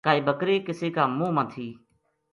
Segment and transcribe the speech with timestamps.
[0.05, 1.67] کائے بکری کَسی کا مُنہ ما تھی